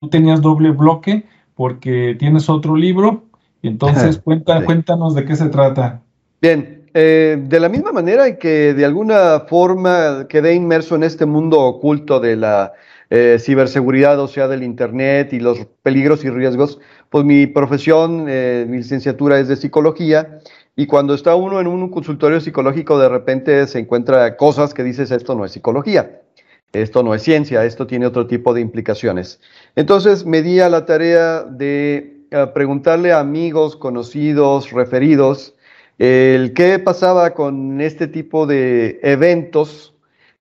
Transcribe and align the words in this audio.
tú 0.00 0.08
tenías 0.08 0.40
doble 0.40 0.70
bloque 0.70 1.24
porque 1.54 2.16
tienes 2.18 2.48
otro 2.48 2.76
libro. 2.76 3.24
Entonces, 3.62 4.18
cuenta, 4.18 4.64
cuéntanos 4.64 5.14
de 5.14 5.24
qué 5.24 5.34
se 5.34 5.48
trata. 5.48 6.00
Bien, 6.40 6.84
eh, 6.94 7.42
de 7.42 7.60
la 7.60 7.68
misma 7.68 7.90
manera 7.90 8.28
en 8.28 8.38
que 8.38 8.72
de 8.74 8.84
alguna 8.84 9.40
forma 9.48 10.26
quedé 10.28 10.54
inmerso 10.54 10.94
en 10.94 11.02
este 11.02 11.26
mundo 11.26 11.60
oculto 11.60 12.20
de 12.20 12.36
la 12.36 12.72
eh, 13.10 13.38
ciberseguridad, 13.40 14.20
o 14.20 14.28
sea, 14.28 14.46
del 14.46 14.62
Internet 14.62 15.32
y 15.32 15.40
los 15.40 15.66
peligros 15.82 16.24
y 16.24 16.30
riesgos, 16.30 16.78
pues 17.10 17.24
mi 17.24 17.46
profesión, 17.48 18.26
eh, 18.28 18.64
mi 18.68 18.78
licenciatura 18.78 19.40
es 19.40 19.48
de 19.48 19.56
psicología 19.56 20.38
y 20.76 20.86
cuando 20.86 21.14
está 21.14 21.34
uno 21.34 21.60
en 21.60 21.66
un 21.66 21.88
consultorio 21.88 22.40
psicológico 22.40 22.98
de 22.98 23.08
repente 23.08 23.66
se 23.66 23.80
encuentra 23.80 24.36
cosas 24.36 24.74
que 24.74 24.84
dices 24.84 25.10
esto 25.10 25.34
no 25.34 25.44
es 25.44 25.50
psicología. 25.50 26.20
Esto 26.72 27.02
no 27.02 27.14
es 27.14 27.22
ciencia, 27.22 27.64
esto 27.64 27.86
tiene 27.86 28.06
otro 28.06 28.26
tipo 28.26 28.52
de 28.52 28.60
implicaciones. 28.60 29.40
Entonces 29.74 30.26
me 30.26 30.42
di 30.42 30.60
a 30.60 30.68
la 30.68 30.84
tarea 30.84 31.42
de 31.42 32.24
eh, 32.30 32.46
preguntarle 32.52 33.12
a 33.12 33.20
amigos, 33.20 33.76
conocidos, 33.76 34.70
referidos, 34.70 35.54
el 35.98 36.52
qué 36.52 36.78
pasaba 36.78 37.34
con 37.34 37.80
este 37.80 38.06
tipo 38.06 38.46
de 38.46 39.00
eventos 39.02 39.94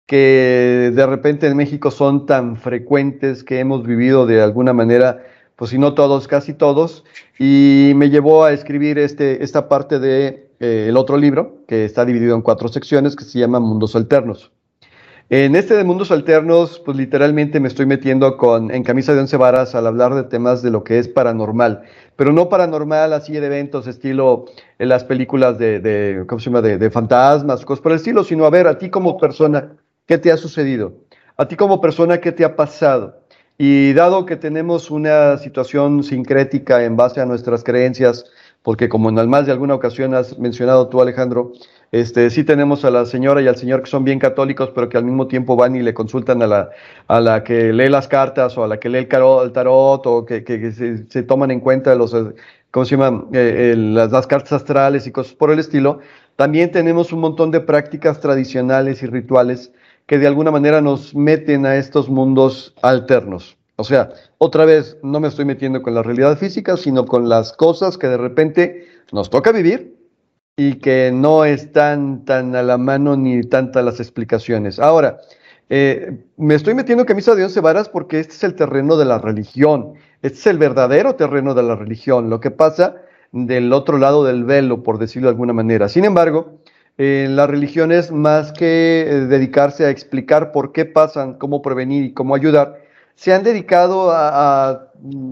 que 0.06 0.92
de 0.94 1.06
repente 1.06 1.48
en 1.48 1.58
México 1.58 1.92
son 1.92 2.26
tan 2.26 2.58
frecuentes 2.58 3.44
que 3.44 3.60
hemos 3.60 3.86
vivido 3.86 4.26
de 4.26 4.42
alguna 4.42 4.74
manera, 4.74 5.26
pues 5.56 5.72
si 5.72 5.78
no 5.78 5.94
todos, 5.94 6.28
casi 6.28 6.54
todos, 6.54 7.04
y 7.40 7.94
me 7.96 8.10
llevó 8.10 8.46
a 8.46 8.54
escribir 8.54 9.00
este, 9.00 9.44
esta 9.44 9.68
parte 9.68 10.00
de 10.00 10.50
eh, 10.60 10.86
el 10.90 10.98
otro 10.98 11.18
libro, 11.18 11.64
que 11.68 11.86
está 11.86 12.06
dividido 12.06 12.36
en 12.36 12.42
cuatro 12.42 12.68
secciones, 12.70 13.16
que 13.16 13.26
se 13.26 13.40
llama 13.40 13.60
Mundos 13.60 13.96
Alternos. 13.96 14.52
En 15.30 15.58
este 15.58 15.76
de 15.76 15.84
mundos 15.84 16.10
alternos, 16.12 16.80
pues 16.86 16.96
literalmente 16.96 17.60
me 17.60 17.68
estoy 17.68 17.86
metiendo 17.86 18.38
con, 18.38 18.72
en 18.72 18.82
camisa 18.84 19.14
de 19.14 19.20
once 19.20 19.36
varas 19.36 19.76
al 19.76 19.86
hablar 19.86 20.16
de 20.16 20.24
temas 20.24 20.62
de 20.62 20.72
lo 20.72 20.86
que 20.86 21.00
es 21.00 21.10
paranormal, 21.10 21.84
pero 22.16 22.32
no 22.32 22.48
paranormal 22.48 23.12
así 23.12 23.34
de 23.34 23.46
eventos 23.46 23.88
estilo 23.88 24.46
en 24.80 24.88
las 24.88 25.04
películas 25.04 25.58
de, 25.58 25.82
de 25.82 26.24
¿cómo 26.28 26.40
se 26.40 26.46
llama? 26.46 26.62
De, 26.62 26.78
de, 26.78 26.90
fantasmas, 26.90 27.66
cosas 27.66 27.84
por 27.84 27.92
el 27.92 27.98
estilo, 27.98 28.24
sino 28.24 28.46
a 28.46 28.50
ver, 28.50 28.68
a 28.68 28.78
ti 28.78 28.90
como 28.90 29.18
persona, 29.18 29.74
¿qué 30.06 30.18
te 30.18 30.32
ha 30.32 30.38
sucedido? 30.38 30.94
A 31.36 31.46
ti 31.46 31.58
como 31.58 31.82
persona, 31.82 32.22
¿qué 32.22 32.32
te 32.32 32.46
ha 32.46 32.56
pasado? 32.56 33.20
Y 33.58 33.92
dado 33.92 34.26
que 34.26 34.38
tenemos 34.38 34.90
una 34.90 35.38
situación 35.40 36.04
sincrética 36.04 36.86
en 36.86 36.96
base 36.96 37.20
a 37.20 37.26
nuestras 37.26 37.66
creencias, 37.66 38.24
porque 38.62 38.88
como 38.88 39.10
en 39.10 39.30
más 39.30 39.46
de 39.46 39.52
alguna 39.52 39.76
ocasión 39.76 40.14
has 40.14 40.40
mencionado 40.40 40.88
tú, 40.88 41.02
Alejandro, 41.02 41.52
este, 41.92 42.30
sí 42.30 42.44
tenemos 42.44 42.84
a 42.84 42.92
la 42.92 43.06
señora 43.06 43.42
y 43.42 43.48
al 43.48 43.56
señor 43.56 43.82
que 43.82 43.90
son 43.90 44.04
bien 44.04 44.20
católicos, 44.20 44.72
pero 44.76 44.90
que 44.90 44.98
al 44.98 45.06
mismo 45.06 45.28
tiempo 45.28 45.56
van 45.56 45.76
y 45.76 45.82
le 45.82 45.94
consultan 45.94 46.42
a 46.42 46.48
la, 46.48 46.70
a 47.08 47.22
la 47.22 47.44
que 47.44 47.72
lee 47.72 47.90
las 47.90 48.08
cartas 48.08 48.58
o 48.58 48.64
a 48.64 48.68
la 48.68 48.80
que 48.80 48.90
lee 48.90 49.08
el, 49.10 49.52
tarot 49.54 50.06
o 50.06 50.26
que, 50.26 50.74
se, 51.10 51.24
toman 51.24 51.52
en 51.52 51.62
cuenta 51.62 51.96
los, 51.96 52.14
eh, 52.14 52.34
¿cómo 52.72 52.86
se 52.86 52.98
llama? 52.98 53.26
Eh, 53.32 53.74
las, 53.78 54.12
las, 54.12 54.28
cartas 54.28 54.52
astrales 54.52 55.08
y 55.08 55.12
cosas 55.12 55.34
por 55.34 55.50
el 55.52 55.60
estilo. 55.60 56.00
También 56.36 56.72
tenemos 56.72 57.14
un 57.14 57.22
montón 57.22 57.52
de 57.52 57.62
prácticas 57.62 58.20
tradicionales 58.20 59.02
y 59.02 59.08
rituales 59.08 59.72
que 60.08 60.18
de 60.18 60.28
alguna 60.28 60.52
manera 60.52 60.82
nos 60.82 61.16
meten 61.16 61.66
a 61.66 61.78
estos 61.78 62.10
mundos 62.10 62.74
alternos. 62.82 63.58
O 63.78 63.84
sea, 63.84 64.10
otra 64.40 64.66
vez, 64.66 64.98
no 65.04 65.20
me 65.20 65.28
estoy 65.28 65.46
metiendo 65.46 65.82
con 65.82 65.94
la 65.94 66.04
realidad 66.04 66.38
física, 66.38 66.78
sino 66.78 67.06
con 67.06 67.30
las 67.30 67.54
cosas 67.54 67.98
que 67.98 68.08
de 68.08 68.18
repente 68.18 68.88
nos 69.12 69.30
toca 69.30 69.52
vivir 69.52 69.97
y 70.60 70.80
que 70.80 71.12
no 71.14 71.46
están 71.46 72.26
tan 72.26 72.56
a 72.56 72.64
la 72.64 72.80
mano 72.80 73.16
ni 73.16 73.44
tantas 73.44 73.86
las 73.86 74.00
explicaciones. 74.00 74.80
Ahora, 74.80 75.20
eh, 75.70 76.18
me 76.36 76.56
estoy 76.56 76.74
metiendo 76.74 77.06
camisa 77.06 77.36
de 77.36 77.44
once 77.44 77.62
varas 77.62 77.90
porque 77.90 78.20
este 78.20 78.34
es 78.34 78.44
el 78.44 78.56
terreno 78.56 78.98
de 78.98 79.06
la 79.06 79.20
religión, 79.20 79.94
este 80.24 80.40
es 80.40 80.48
el 80.48 80.58
verdadero 80.58 81.14
terreno 81.16 81.54
de 81.54 81.62
la 81.62 81.76
religión, 81.76 82.32
lo 82.32 82.40
que 82.40 82.50
pasa 82.50 82.96
del 83.32 83.72
otro 83.72 84.00
lado 84.00 84.24
del 84.24 84.46
velo, 84.46 84.82
por 84.82 84.98
decirlo 84.98 85.28
de 85.28 85.34
alguna 85.34 85.54
manera. 85.54 85.90
Sin 85.90 86.06
embargo, 86.06 86.58
eh, 86.98 87.28
la 87.30 87.46
religión 87.46 87.92
es 87.92 88.12
más 88.12 88.52
que 88.52 89.06
eh, 89.08 89.14
dedicarse 89.28 89.86
a 89.86 89.92
explicar 89.92 90.52
por 90.52 90.72
qué 90.72 90.86
pasan, 90.86 91.36
cómo 91.36 91.62
prevenir 91.62 92.04
y 92.04 92.14
cómo 92.14 92.34
ayudar, 92.34 92.82
se 93.14 93.32
han 93.32 93.44
dedicado 93.44 94.10
a, 94.12 94.86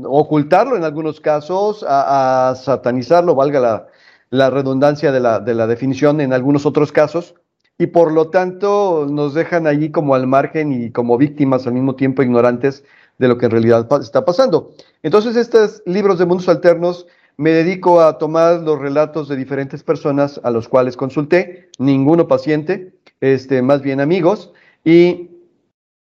ocultarlo 0.03 0.77
en 0.77 0.83
algunos 0.83 1.19
casos, 1.19 1.83
a 1.87 2.53
satanizarlo, 2.55 3.33
valga 3.33 3.59
la, 3.59 3.87
la 4.29 4.49
redundancia 4.49 5.11
de 5.11 5.19
la, 5.19 5.39
de 5.39 5.53
la 5.53 5.67
definición 5.67 6.21
en 6.21 6.33
algunos 6.33 6.65
otros 6.65 6.91
casos, 6.91 7.35
y 7.77 7.87
por 7.87 8.11
lo 8.11 8.29
tanto 8.29 9.05
nos 9.09 9.33
dejan 9.33 9.67
allí 9.67 9.91
como 9.91 10.15
al 10.15 10.27
margen 10.27 10.71
y 10.71 10.91
como 10.91 11.17
víctimas 11.17 11.67
al 11.67 11.73
mismo 11.73 11.95
tiempo 11.95 12.23
ignorantes 12.23 12.83
de 13.17 13.27
lo 13.27 13.37
que 13.37 13.45
en 13.45 13.51
realidad 13.51 13.87
está 14.01 14.25
pasando. 14.25 14.71
Entonces, 15.03 15.35
estos 15.35 15.81
libros 15.85 16.17
de 16.19 16.25
mundos 16.25 16.49
alternos 16.49 17.05
me 17.37 17.51
dedico 17.51 18.01
a 18.01 18.17
tomar 18.17 18.61
los 18.61 18.79
relatos 18.79 19.27
de 19.27 19.35
diferentes 19.35 19.83
personas 19.83 20.39
a 20.43 20.51
los 20.51 20.67
cuales 20.67 20.95
consulté, 20.95 21.69
ninguno 21.77 22.27
paciente, 22.27 22.93
este, 23.19 23.61
más 23.61 23.81
bien 23.81 23.99
amigos, 23.99 24.51
y 24.85 25.31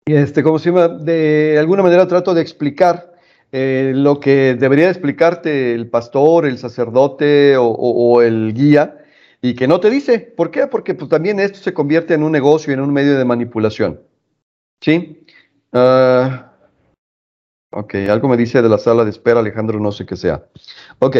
este, 0.06 0.42
como 0.42 0.58
se 0.58 0.70
llama, 0.70 0.88
de 0.88 1.56
alguna 1.58 1.82
manera 1.82 2.06
trato 2.06 2.34
de 2.34 2.42
explicar 2.42 3.13
eh, 3.52 3.92
lo 3.94 4.20
que 4.20 4.54
debería 4.54 4.88
explicarte 4.88 5.74
el 5.74 5.88
pastor, 5.88 6.46
el 6.46 6.58
sacerdote 6.58 7.56
o, 7.58 8.22
el 8.22 8.52
guía 8.54 8.98
y 9.40 9.54
que 9.54 9.68
no 9.68 9.80
te 9.80 9.90
dice. 9.90 10.18
¿Por 10.18 10.50
qué? 10.50 10.66
Porque 10.66 10.94
pues, 10.94 11.08
también 11.08 11.40
esto 11.40 11.58
se 11.58 11.74
convierte 11.74 12.14
en 12.14 12.22
un 12.22 12.32
negocio, 12.32 12.72
en 12.72 12.80
un 12.80 12.92
medio 12.92 13.18
de 13.18 13.24
manipulación. 13.24 14.00
¿Sí? 14.80 15.24
Uh, 15.72 16.28
ok, 17.70 17.94
algo 18.08 18.28
me 18.28 18.36
dice 18.36 18.62
de 18.62 18.68
la 18.68 18.78
sala 18.78 19.04
de 19.04 19.10
espera, 19.10 19.40
Alejandro, 19.40 19.80
no 19.80 19.92
sé 19.92 20.06
qué 20.06 20.16
sea. 20.16 20.46
Ok, 20.98 21.16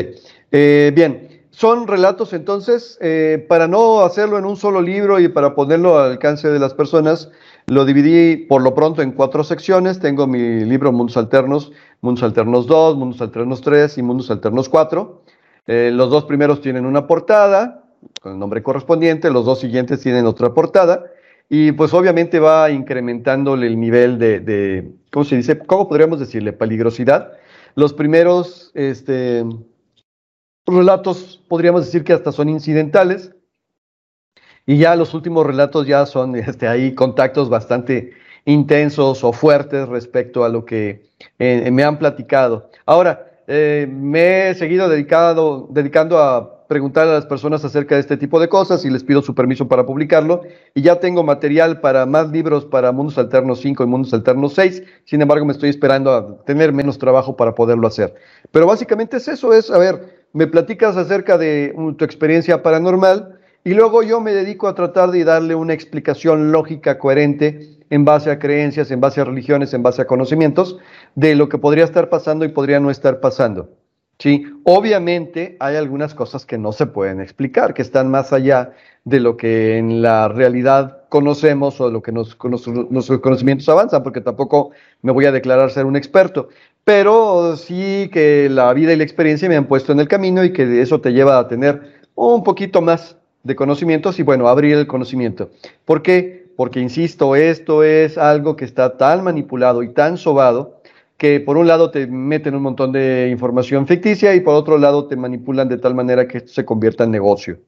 eh, 0.52 0.92
bien. 0.94 1.33
Son 1.56 1.86
relatos 1.86 2.32
entonces, 2.32 2.98
eh, 3.00 3.46
para 3.48 3.68
no 3.68 4.00
hacerlo 4.00 4.38
en 4.38 4.44
un 4.44 4.56
solo 4.56 4.82
libro 4.82 5.20
y 5.20 5.28
para 5.28 5.54
ponerlo 5.54 6.00
al 6.00 6.10
alcance 6.10 6.48
de 6.48 6.58
las 6.58 6.74
personas, 6.74 7.30
lo 7.66 7.84
dividí 7.84 8.36
por 8.36 8.60
lo 8.60 8.74
pronto 8.74 9.02
en 9.02 9.12
cuatro 9.12 9.44
secciones. 9.44 10.00
Tengo 10.00 10.26
mi 10.26 10.64
libro 10.64 10.90
Mundos 10.90 11.16
Alternos, 11.16 11.70
Mundos 12.00 12.24
Alternos 12.24 12.66
2, 12.66 12.96
Mundos 12.96 13.20
Alternos 13.20 13.60
3 13.60 13.98
y 13.98 14.02
Mundos 14.02 14.32
Alternos 14.32 14.68
4. 14.68 15.22
Eh, 15.68 15.90
los 15.94 16.10
dos 16.10 16.24
primeros 16.24 16.60
tienen 16.60 16.86
una 16.86 17.06
portada 17.06 17.84
con 18.20 18.32
el 18.32 18.38
nombre 18.40 18.60
correspondiente, 18.64 19.30
los 19.30 19.44
dos 19.44 19.60
siguientes 19.60 20.00
tienen 20.00 20.26
otra 20.26 20.52
portada 20.52 21.04
y 21.48 21.70
pues 21.70 21.94
obviamente 21.94 22.40
va 22.40 22.68
incrementándole 22.72 23.68
el 23.68 23.78
nivel 23.78 24.18
de, 24.18 24.90
¿cómo 25.12 25.24
se 25.24 25.36
dice? 25.36 25.56
¿Cómo 25.58 25.88
podríamos 25.88 26.18
decirle? 26.18 26.52
Peligrosidad. 26.52 27.30
Los 27.76 27.92
primeros 27.92 28.72
este, 28.74 29.44
relatos 30.66 31.42
podríamos 31.48 31.84
decir 31.84 32.04
que 32.04 32.12
hasta 32.12 32.32
son 32.32 32.48
incidentales 32.48 33.32
y 34.66 34.78
ya 34.78 34.96
los 34.96 35.12
últimos 35.14 35.46
relatos 35.46 35.86
ya 35.86 36.06
son 36.06 36.36
este, 36.36 36.68
ahí 36.68 36.94
contactos 36.94 37.48
bastante 37.48 38.12
intensos 38.46 39.24
o 39.24 39.32
fuertes 39.32 39.88
respecto 39.88 40.44
a 40.44 40.48
lo 40.48 40.64
que 40.64 41.06
eh, 41.38 41.70
me 41.70 41.82
han 41.82 41.98
platicado. 41.98 42.70
Ahora, 42.84 43.30
eh, 43.46 43.86
me 43.90 44.50
he 44.50 44.54
seguido 44.54 44.88
dedicado, 44.88 45.66
dedicando 45.70 46.18
a 46.18 46.66
preguntar 46.66 47.06
a 47.06 47.12
las 47.12 47.26
personas 47.26 47.64
acerca 47.64 47.94
de 47.94 48.00
este 48.00 48.16
tipo 48.16 48.40
de 48.40 48.48
cosas 48.48 48.84
y 48.84 48.90
les 48.90 49.04
pido 49.04 49.22
su 49.22 49.34
permiso 49.34 49.68
para 49.68 49.86
publicarlo. 49.86 50.42
Y 50.74 50.82
ya 50.82 50.98
tengo 51.00 51.22
material 51.22 51.80
para 51.80 52.06
más 52.06 52.30
libros 52.30 52.64
para 52.64 52.92
Mundos 52.92 53.18
Alternos 53.18 53.60
5 53.60 53.84
y 53.84 53.86
Mundos 53.86 54.14
Alternos 54.14 54.54
6. 54.54 54.82
Sin 55.04 55.22
embargo, 55.22 55.44
me 55.44 55.52
estoy 55.52 55.70
esperando 55.70 56.12
a 56.12 56.44
tener 56.44 56.72
menos 56.72 56.98
trabajo 56.98 57.36
para 57.36 57.54
poderlo 57.54 57.86
hacer. 57.86 58.14
Pero 58.50 58.66
básicamente 58.66 59.18
es 59.18 59.28
eso, 59.28 59.52
es, 59.52 59.70
a 59.70 59.78
ver, 59.78 60.23
me 60.34 60.48
platicas 60.48 60.96
acerca 60.96 61.38
de 61.38 61.74
tu 61.96 62.04
experiencia 62.04 62.62
paranormal 62.62 63.38
y 63.62 63.72
luego 63.72 64.02
yo 64.02 64.20
me 64.20 64.34
dedico 64.34 64.68
a 64.68 64.74
tratar 64.74 65.10
de 65.10 65.24
darle 65.24 65.54
una 65.54 65.72
explicación 65.72 66.52
lógica, 66.52 66.98
coherente, 66.98 67.78
en 67.88 68.04
base 68.04 68.30
a 68.30 68.38
creencias, 68.38 68.90
en 68.90 69.00
base 69.00 69.20
a 69.20 69.24
religiones, 69.24 69.72
en 69.72 69.84
base 69.84 70.02
a 70.02 70.06
conocimientos, 70.06 70.78
de 71.14 71.36
lo 71.36 71.48
que 71.48 71.56
podría 71.56 71.84
estar 71.84 72.08
pasando 72.10 72.44
y 72.44 72.48
podría 72.48 72.80
no 72.80 72.90
estar 72.90 73.20
pasando. 73.20 73.70
¿sí? 74.18 74.44
Obviamente 74.64 75.56
hay 75.60 75.76
algunas 75.76 76.14
cosas 76.14 76.44
que 76.44 76.58
no 76.58 76.72
se 76.72 76.86
pueden 76.86 77.20
explicar, 77.20 77.72
que 77.72 77.82
están 77.82 78.10
más 78.10 78.32
allá 78.32 78.72
de 79.04 79.20
lo 79.20 79.36
que 79.36 79.78
en 79.78 80.02
la 80.02 80.26
realidad 80.26 81.03
conocemos 81.14 81.80
o 81.80 81.92
lo 81.92 82.02
que 82.02 82.10
nos, 82.10 82.36
nuestros 82.90 83.20
conocimientos 83.20 83.68
avanzan, 83.68 84.02
porque 84.02 84.20
tampoco 84.20 84.72
me 85.00 85.12
voy 85.12 85.26
a 85.26 85.30
declarar 85.30 85.70
ser 85.70 85.86
un 85.86 85.94
experto, 85.94 86.48
pero 86.82 87.56
sí 87.56 88.10
que 88.12 88.48
la 88.50 88.72
vida 88.72 88.92
y 88.92 88.96
la 88.96 89.04
experiencia 89.04 89.48
me 89.48 89.54
han 89.54 89.68
puesto 89.68 89.92
en 89.92 90.00
el 90.00 90.08
camino 90.08 90.42
y 90.42 90.52
que 90.52 90.82
eso 90.82 91.00
te 91.00 91.12
lleva 91.12 91.38
a 91.38 91.46
tener 91.46 92.02
un 92.16 92.42
poquito 92.42 92.82
más 92.82 93.16
de 93.44 93.54
conocimientos 93.54 94.18
y 94.18 94.24
bueno, 94.24 94.48
abrir 94.48 94.76
el 94.76 94.88
conocimiento. 94.88 95.50
¿Por 95.84 96.02
qué? 96.02 96.50
Porque, 96.56 96.80
insisto, 96.80 97.36
esto 97.36 97.84
es 97.84 98.18
algo 98.18 98.56
que 98.56 98.64
está 98.64 98.96
tan 98.96 99.22
manipulado 99.22 99.84
y 99.84 99.90
tan 99.90 100.18
sobado 100.18 100.80
que 101.16 101.38
por 101.38 101.56
un 101.56 101.68
lado 101.68 101.92
te 101.92 102.08
meten 102.08 102.56
un 102.56 102.62
montón 102.62 102.90
de 102.90 103.28
información 103.30 103.86
ficticia 103.86 104.34
y 104.34 104.40
por 104.40 104.56
otro 104.56 104.78
lado 104.78 105.06
te 105.06 105.14
manipulan 105.14 105.68
de 105.68 105.78
tal 105.78 105.94
manera 105.94 106.26
que 106.26 106.38
esto 106.38 106.50
se 106.52 106.64
convierta 106.64 107.04
en 107.04 107.12
negocio. 107.12 107.60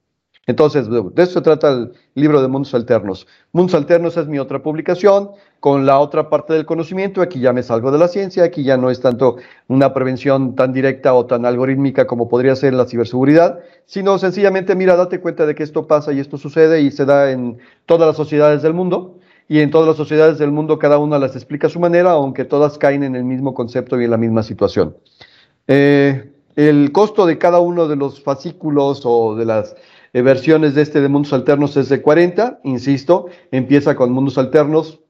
Entonces, 0.47 0.89
de 0.89 1.23
eso 1.23 1.33
se 1.33 1.41
trata 1.41 1.73
el 1.73 1.93
libro 2.15 2.41
de 2.41 2.47
Mundos 2.47 2.73
Alternos. 2.73 3.27
Mundos 3.51 3.75
Alternos 3.75 4.17
es 4.17 4.29
mi 4.29 4.39
otra 4.39 4.63
publicación 4.63 5.31
con 5.59 5.87
la 5.87 5.99
otra 5.99 6.31
parte 6.31 6.55
del 6.55 6.65
conocimiento. 6.65 7.21
Aquí 7.21 7.41
ya 7.41 7.53
me 7.53 7.65
salgo 7.65 7.91
de 7.91 7.99
la 7.99 8.07
ciencia, 8.07 8.45
aquí 8.45 8.63
ya 8.63 8.77
no 8.77 8.89
es 8.89 9.01
tanto 9.01 9.37
una 9.67 9.93
prevención 9.93 10.55
tan 10.55 10.73
directa 10.73 11.15
o 11.15 11.27
tan 11.27 11.45
algorítmica 11.47 12.07
como 12.07 12.29
podría 12.29 12.55
ser 12.55 12.75
la 12.75 12.87
ciberseguridad, 12.87 13.59
sino 13.87 14.19
sencillamente, 14.19 14.77
mira, 14.77 14.95
date 14.95 15.21
cuenta 15.21 15.47
de 15.47 15.57
que 15.57 15.65
esto 15.65 15.89
pasa 15.89 16.13
y 16.13 16.21
esto 16.21 16.39
sucede 16.39 16.81
y 16.81 16.93
se 16.93 17.05
da 17.05 17.33
en 17.33 17.59
todas 17.85 18.07
las 18.07 18.17
sociedades 18.17 18.63
del 18.63 18.73
mundo. 18.73 19.19
Y 19.49 19.61
en 19.61 19.71
todas 19.71 19.87
las 19.87 19.97
sociedades 19.97 20.39
del 20.39 20.51
mundo 20.51 20.79
cada 20.79 20.99
una 20.99 21.21
las 21.21 21.37
explica 21.37 21.69
a 21.69 21.71
su 21.71 21.79
manera, 21.79 22.13
aunque 22.13 22.45
todas 22.45 22.79
caen 22.79 23.05
en 23.05 23.15
el 23.15 23.25
mismo 23.25 23.55
concepto 23.55 24.01
y 24.01 24.05
en 24.05 24.11
la 24.11 24.17
misma 24.17 24.43
situación. 24.43 24.97
Eh, 25.69 26.33
el 26.57 26.91
costo 26.91 27.27
de 27.27 27.39
cada 27.39 27.61
uno 27.61 27.87
de 27.87 27.97
los 27.97 28.23
fascículos 28.23 29.03
o 29.05 29.37
de 29.37 29.45
las 29.45 29.77
eh, 30.17 30.23
versiones 30.23 30.75
de 30.75 30.81
este 30.81 31.03
de 31.03 31.11
mundos 31.11 31.35
alternos 31.35 31.77
es 31.77 31.91
de 31.91 32.01
40, 32.01 32.61
insisto, 32.65 33.27
empieza 33.51 33.95
con 33.95 34.13
mundos 34.13 34.39
alternos 34.39 35.01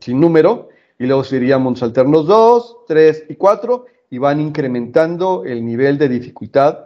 sin 0.00 0.18
número 0.18 0.70
y 0.98 1.06
luego 1.06 1.22
sería 1.22 1.56
mundos 1.56 1.84
alternos 1.84 2.26
2, 2.26 2.78
3 2.88 3.26
y 3.28 3.36
4 3.36 3.86
y 4.10 4.18
van 4.18 4.40
incrementando 4.40 5.44
el 5.44 5.64
nivel 5.64 5.98
de 5.98 6.08
dificultad 6.08 6.78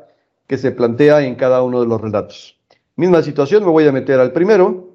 que 0.46 0.58
se 0.58 0.72
plantea 0.72 1.22
en 1.22 1.36
cada 1.36 1.62
uno 1.62 1.80
de 1.80 1.86
los 1.86 1.98
relatos. 1.98 2.60
Misma 2.96 3.22
situación, 3.22 3.64
me 3.64 3.70
voy 3.70 3.88
a 3.88 3.92
meter 3.92 4.20
al 4.20 4.32
primero 4.32 4.90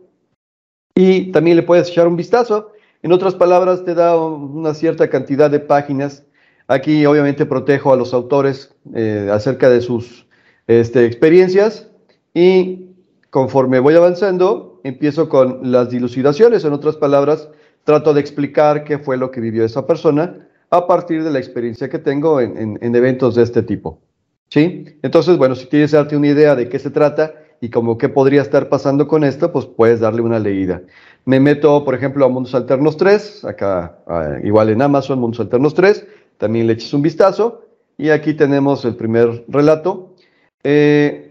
y 0.94 1.32
también 1.32 1.58
le 1.58 1.64
puedes 1.64 1.90
echar 1.90 2.08
un 2.08 2.16
vistazo. 2.16 2.72
En 3.02 3.12
otras 3.12 3.34
palabras, 3.34 3.84
te 3.84 3.96
da 3.96 4.16
una 4.16 4.76
cierta 4.76 5.10
cantidad 5.10 5.50
de 5.50 5.60
páginas. 5.60 6.24
Aquí 6.68 7.04
obviamente 7.08 7.48
protejo 7.48 7.92
a 7.92 7.96
los 7.96 8.14
autores 8.14 8.76
eh, 8.94 9.28
acerca 9.32 9.72
de 9.72 9.82
sus 9.82 10.28
este, 10.68 11.04
experiencias 11.08 11.90
y 12.36 12.92
conforme 13.32 13.80
voy 13.80 13.96
avanzando, 13.96 14.82
empiezo 14.84 15.30
con 15.30 15.72
las 15.72 15.90
dilucidaciones. 15.90 16.66
En 16.66 16.74
otras 16.74 16.98
palabras, 16.98 17.50
trato 17.86 18.14
de 18.14 18.20
explicar 18.20 18.84
qué 18.84 19.00
fue 19.00 19.18
lo 19.18 19.32
que 19.32 19.42
vivió 19.42 19.64
esa 19.64 19.88
persona 19.88 20.48
a 20.70 20.86
partir 20.86 21.24
de 21.24 21.32
la 21.32 21.40
experiencia 21.40 21.90
que 21.90 21.98
tengo 21.98 22.42
en, 22.42 22.78
eventos 22.82 23.36
de 23.36 23.44
este 23.44 23.64
tipo. 23.64 24.02
¿Sí? 24.50 24.86
Entonces, 25.02 25.38
bueno, 25.38 25.56
si 25.56 25.66
quieres 25.68 25.92
darte 25.92 26.18
una 26.18 26.28
idea 26.28 26.56
de 26.56 26.68
qué 26.68 26.78
se 26.78 26.92
trata 26.92 27.34
y 27.62 27.70
como 27.70 27.98
qué 27.98 28.10
podría 28.10 28.42
estar 28.42 28.68
pasando 28.68 29.08
con 29.08 29.24
esto, 29.24 29.52
pues 29.52 29.66
puedes 29.66 30.02
darle 30.02 30.22
una 30.22 30.38
leída. 30.38 30.82
Me 31.24 31.40
meto, 31.40 31.86
por 31.86 31.96
ejemplo, 31.96 32.26
a 32.26 32.30
Mundos 32.30 32.54
Alternos 32.54 32.98
3, 32.98 33.46
acá 33.46 33.98
ah, 34.08 34.38
igual 34.44 34.70
en 34.70 34.82
Amazon, 34.82 35.20
Mundos 35.20 35.40
Alternos 35.40 35.74
3, 35.74 36.06
también 36.38 36.68
le 36.68 36.74
eches 36.74 36.94
un 36.94 37.02
vistazo. 37.02 37.62
Y 37.98 38.10
aquí 38.10 38.34
tenemos 38.34 38.84
el 38.84 38.96
primer 38.96 39.46
relato. 39.48 40.16
Eh, 40.64 41.25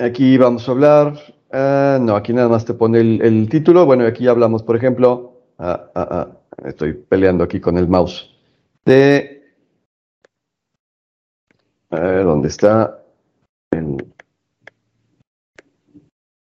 Aquí 0.00 0.38
vamos 0.38 0.66
a 0.66 0.72
hablar. 0.72 1.14
Ah, 1.52 1.98
no, 2.00 2.16
aquí 2.16 2.32
nada 2.32 2.48
más 2.48 2.64
te 2.64 2.72
pone 2.72 3.00
el, 3.00 3.48
título. 3.50 3.84
Bueno, 3.84 4.06
aquí 4.06 4.26
hablamos, 4.26 4.62
por 4.62 4.74
ejemplo. 4.74 5.42
Ah, 5.58 5.90
ah, 5.94 6.28
estoy 6.64 6.94
peleando 6.94 7.44
aquí 7.44 7.60
con 7.60 7.76
el 7.76 7.86
mouse. 7.86 8.30
De. 8.86 9.42
A 11.90 12.00
ver, 12.00 12.24
¿dónde 12.24 12.48
está? 12.48 12.96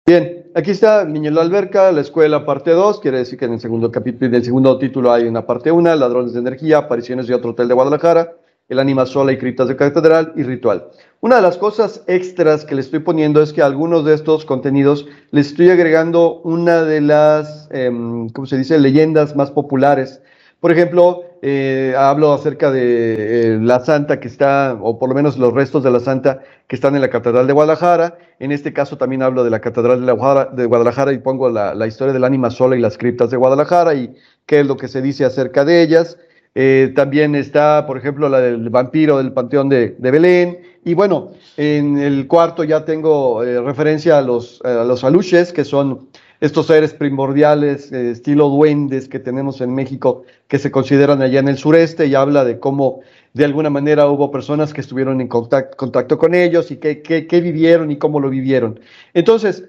Bien, 0.06 0.52
aquí 0.56 0.72
está 0.72 1.04
Niño 1.04 1.30
en 1.30 1.36
la 1.36 1.42
alberca, 1.42 1.92
la 1.92 2.02
escuela 2.02 2.46
parte 2.46 2.72
2, 2.72 3.02
quiere 3.02 3.18
decir 3.18 3.38
que 3.38 3.46
en 3.46 3.54
el 3.54 3.60
segundo 3.60 3.92
capítulo, 3.92 4.28
en 4.28 4.36
el 4.36 4.46
segundo 4.46 4.78
título 4.78 5.12
hay 5.12 5.28
una 5.28 5.46
parte 5.46 5.70
1, 5.70 5.96
ladrones 5.96 6.32
de 6.32 6.40
energía, 6.40 6.78
apariciones 6.78 7.28
de 7.28 7.34
otro 7.34 7.52
hotel 7.52 7.68
de 7.68 7.74
Guadalajara, 7.74 8.38
el 8.70 8.80
ánima 8.80 9.06
sola 9.06 9.32
y 9.32 9.38
criptas 9.38 9.68
de 9.68 9.76
catedral 9.76 10.34
y 10.36 10.44
ritual. 10.44 10.88
Una 11.20 11.38
de 11.38 11.42
las 11.42 11.58
cosas 11.58 12.04
extras 12.08 12.64
que 12.64 12.76
le 12.76 12.82
estoy 12.82 13.00
poniendo 13.00 13.42
es 13.42 13.54
que 13.54 13.62
a 13.62 13.66
algunos 13.66 14.06
de 14.06 14.14
estos 14.14 14.46
contenidos 14.46 15.08
les 15.32 15.48
estoy 15.48 15.70
agregando 15.70 16.42
una 16.44 16.84
de 16.84 17.02
las, 17.02 17.68
em, 17.72 18.30
¿cómo 18.30 18.46
se 18.46 18.58
dice?, 18.58 18.78
leyendas 18.78 19.36
más 19.36 19.50
populares. 19.52 20.22
Por 20.60 20.72
ejemplo, 20.72 21.24
eh, 21.42 21.94
hablo 21.98 22.34
acerca 22.34 22.72
de 22.72 23.54
eh, 23.54 23.60
la 23.62 23.80
santa 23.80 24.20
que 24.20 24.28
está, 24.28 24.78
o 24.82 24.98
por 24.98 25.10
lo 25.10 25.16
menos 25.16 25.38
los 25.38 25.54
restos 25.54 25.84
de 25.84 25.92
la 25.92 26.00
santa 26.00 26.42
que 26.68 26.76
están 26.76 26.96
en 26.96 27.02
la 27.02 27.10
Catedral 27.10 27.48
de 27.48 27.54
Guadalajara. 27.54 28.18
En 28.40 28.52
este 28.52 28.74
caso 28.74 28.98
también 28.98 29.22
hablo 29.22 29.44
de 29.44 29.52
la 29.52 29.60
Catedral 29.60 30.06
de, 30.06 30.66
Guadalajara 30.66 31.14
y 31.14 31.20
pongo 31.20 31.50
la, 31.50 31.76
la 31.76 31.88
historia 31.88 32.14
del 32.14 32.24
ánima 32.24 32.50
sola 32.50 32.76
y 32.76 32.80
las 32.80 32.98
criptas 32.98 33.30
de 33.30 33.38
Guadalajara 33.38 33.94
y 33.94 34.16
qué 34.46 34.62
es 34.62 34.68
lo 34.68 34.78
que 34.78 34.88
se 34.88 35.02
dice 35.02 35.26
acerca 35.26 35.64
de 35.64 35.82
ellas. 35.84 36.18
Eh, 36.60 36.92
también 36.96 37.36
está, 37.36 37.86
por 37.86 38.00
ejemplo, 38.00 38.28
la 38.30 38.42
del 38.42 38.72
vampiro 38.72 39.20
del 39.20 39.32
Panteón 39.32 39.70
de, 39.70 39.96
Belén. 40.00 40.58
Y 40.84 40.96
bueno, 40.96 41.34
en 41.56 42.00
el 42.00 42.26
cuarto 42.26 42.64
ya 42.64 42.84
tengo 42.84 43.44
eh, 43.44 43.62
referencia 43.62 44.18
a 44.18 44.24
los, 44.24 44.60
a 44.64 44.84
los 44.84 45.04
aluches, 45.04 45.54
que 45.54 45.64
son 45.64 46.08
estos 46.42 46.66
seres 46.66 46.96
primordiales, 46.96 47.92
eh, 47.92 48.10
estilo 48.10 48.50
duendes 48.50 49.08
que 49.08 49.20
tenemos 49.20 49.62
en 49.62 49.76
México, 49.76 50.24
que 50.48 50.58
se 50.58 50.72
consideran 50.72 51.22
allá 51.22 51.42
en 51.42 51.48
el 51.48 51.60
sureste, 51.60 52.08
y 52.08 52.16
habla 52.16 52.44
de 52.44 52.58
cómo 52.58 53.02
de 53.34 53.46
alguna 53.46 53.70
manera 53.70 54.08
hubo 54.08 54.32
personas 54.32 54.74
que 54.74 54.82
estuvieron 54.82 55.22
en 55.22 55.28
contacto, 55.28 55.78
contacto 55.78 56.18
con 56.18 56.34
ellos 56.34 56.72
y 56.72 56.78
qué 56.78 57.40
vivieron 57.40 57.92
y 57.92 57.98
cómo 57.98 58.20
lo 58.20 58.32
vivieron. 58.32 58.80
Entonces, 59.14 59.64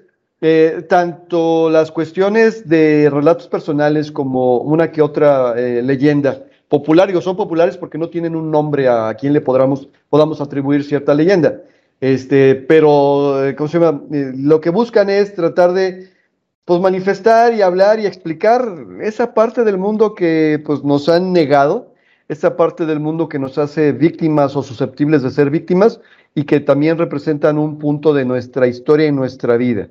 tanto 0.87 1.69
las 1.69 1.91
cuestiones 1.91 2.67
de 2.67 3.11
relatos 3.11 3.47
personales 3.47 4.11
como 4.11 4.57
una 4.57 4.89
que 4.91 5.03
otra 5.03 5.53
leyenda, 5.53 6.45
popular, 6.69 7.07
digo, 7.07 7.19
son 7.19 7.35
populares 7.35 7.75
porque 7.75 7.97
no 7.97 8.09
tienen 8.09 8.35
un 8.35 8.49
nombre 8.51 8.87
a 8.87 9.13
quien 9.15 9.33
le 9.33 9.41
podamos, 9.41 9.89
podamos 10.09 10.39
atribuir 10.39 10.83
cierta 10.83 11.13
leyenda. 11.13 11.61
Este, 11.99 12.55
pero, 12.55 13.45
eh, 13.45 13.55
¿cómo 13.55 13.67
se 13.67 13.79
llama? 13.79 14.01
Eh, 14.13 14.31
lo 14.35 14.61
que 14.61 14.69
buscan 14.69 15.09
es 15.09 15.33
tratar 15.35 15.73
de 15.73 16.09
pues, 16.63 16.79
manifestar 16.79 17.53
y 17.53 17.61
hablar 17.61 17.99
y 17.99 18.05
explicar 18.05 18.63
esa 19.01 19.33
parte 19.33 19.63
del 19.63 19.77
mundo 19.77 20.15
que 20.15 20.61
pues, 20.65 20.83
nos 20.83 21.09
han 21.09 21.33
negado, 21.33 21.93
esa 22.29 22.55
parte 22.55 22.85
del 22.85 22.99
mundo 22.99 23.27
que 23.27 23.39
nos 23.39 23.57
hace 23.57 23.91
víctimas 23.91 24.55
o 24.55 24.61
susceptibles 24.61 25.23
de 25.23 25.31
ser 25.31 25.49
víctimas 25.49 25.99
y 26.35 26.43
que 26.43 26.59
también 26.59 26.97
representan 26.97 27.57
un 27.57 27.79
punto 27.79 28.13
de 28.13 28.23
nuestra 28.23 28.67
historia 28.67 29.07
y 29.07 29.11
nuestra 29.11 29.57
vida. 29.57 29.89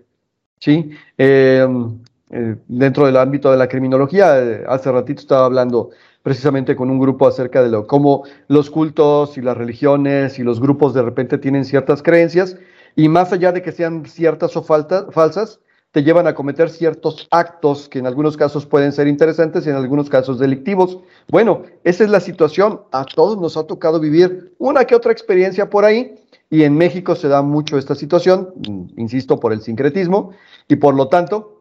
¿sí? 0.61 0.91
Em, 1.19 1.99
eh, 2.31 2.57
dentro 2.69 3.07
del 3.07 3.17
ámbito 3.17 3.51
de 3.51 3.57
la 3.57 3.69
criminología, 3.69 4.65
hace 4.69 4.93
ratito 4.93 5.21
estaba 5.21 5.47
hablando 5.47 5.91
precisamente 6.23 6.77
con 6.77 6.91
un 6.91 6.99
grupo 6.99 7.27
acerca 7.27 7.63
de 7.63 7.71
lo, 7.71 7.87
cómo 7.87 8.25
los 8.49 8.71
cultos 8.71 9.39
y 9.39 9.41
las 9.41 9.57
religiones 9.57 10.39
y 10.39 10.43
los 10.43 10.61
grupos 10.61 10.93
de 10.93 11.03
repente 11.03 11.39
tienen 11.39 11.65
ciertas 11.65 12.03
creencias 12.03 12.57
y 12.97 13.09
más 13.09 13.33
allá 13.33 13.53
de 13.53 13.63
que 13.63 13.73
sean 13.73 14.05
ciertas 14.07 14.57
o 14.57 14.63
falsas, 14.63 15.61
te 15.93 16.03
llevan 16.03 16.27
a 16.27 16.35
cometer 16.35 16.69
ciertos 16.69 17.29
actos 17.31 17.89
que 17.89 17.99
en 17.99 18.07
algunos 18.07 18.37
casos 18.37 18.67
pueden 18.67 18.93
ser 18.93 19.07
interesantes 19.07 19.67
y 19.67 19.71
en 19.71 19.77
algunos 19.77 20.11
casos 20.11 20.39
delictivos. 20.39 20.99
Bueno, 21.29 21.63
esa 21.85 22.05
es 22.05 22.11
la 22.11 22.21
situación. 22.21 22.83
A 22.93 23.05
todos 23.05 23.41
nos 23.41 23.57
ha 23.57 23.67
tocado 23.67 23.99
vivir 23.99 24.53
una 24.59 24.85
que 24.85 24.95
otra 24.95 25.13
experiencia 25.13 25.71
por 25.71 25.85
ahí 25.85 26.15
y 26.51 26.65
en 26.65 26.77
México 26.77 27.15
se 27.15 27.29
da 27.29 27.41
mucho 27.41 27.79
esta 27.79 27.95
situación, 27.95 28.53
insisto, 28.97 29.41
por 29.41 29.53
el 29.53 29.63
sincretismo 29.63 30.33
y 30.69 30.77
por 30.77 30.95
lo 30.95 31.09
tanto, 31.09 31.58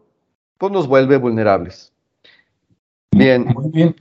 pues 0.58 0.72
nos 0.72 0.88
vuelve 0.88 1.18
vulnerables. 1.18 1.94
Bien. 3.12 3.46
Muy 3.54 3.70
bien. 3.72 3.96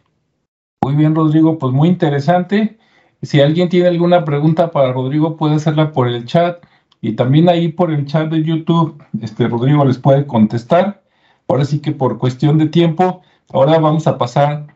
Muy 0.83 0.95
bien, 0.95 1.15
Rodrigo, 1.15 1.59
pues 1.59 1.73
muy 1.73 1.89
interesante. 1.89 2.79
Si 3.23 3.41
alguien 3.41 3.69
tiene 3.69 3.89
alguna 3.89 4.25
pregunta 4.25 4.71
para 4.71 4.93
Rodrigo, 4.93 5.37
puede 5.37 5.57
hacerla 5.57 5.93
por 5.93 6.07
el 6.09 6.27
chat 6.27 6.65
y 7.01 7.13
también 7.15 7.49
ahí 7.49 7.69
por 7.69 7.91
el 7.91 8.07
chat 8.07 8.31
de 8.31 8.43
YouTube, 8.43 9.03
este 9.21 9.49
Rodrigo 9.49 9.85
les 9.85 9.99
puede 9.99 10.27
contestar. 10.27 11.03
Ahora 11.49 11.65
sí 11.65 11.81
que 11.81 11.93
por 11.93 12.19
cuestión 12.19 12.59
de 12.59 12.67
tiempo, 12.67 13.23
ahora 13.53 13.79
vamos 13.79 14.07
a 14.07 14.19
pasar 14.19 14.67